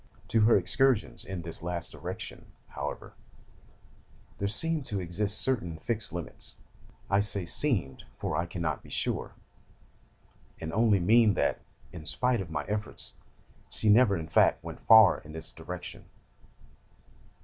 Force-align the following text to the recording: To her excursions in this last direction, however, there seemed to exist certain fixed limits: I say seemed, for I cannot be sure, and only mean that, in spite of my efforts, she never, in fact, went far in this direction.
To 0.29 0.41
her 0.41 0.57
excursions 0.57 1.23
in 1.25 1.43
this 1.43 1.61
last 1.61 1.91
direction, 1.91 2.47
however, 2.69 3.13
there 4.39 4.47
seemed 4.47 4.83
to 4.85 4.99
exist 4.99 5.39
certain 5.39 5.77
fixed 5.77 6.11
limits: 6.11 6.55
I 7.07 7.19
say 7.19 7.45
seemed, 7.45 8.03
for 8.17 8.35
I 8.35 8.47
cannot 8.47 8.81
be 8.81 8.89
sure, 8.89 9.33
and 10.59 10.73
only 10.73 10.99
mean 10.99 11.35
that, 11.35 11.59
in 11.93 12.07
spite 12.07 12.41
of 12.41 12.49
my 12.49 12.63
efforts, 12.63 13.13
she 13.69 13.89
never, 13.89 14.17
in 14.17 14.27
fact, 14.27 14.63
went 14.63 14.81
far 14.87 15.19
in 15.19 15.33
this 15.33 15.51
direction. 15.51 16.05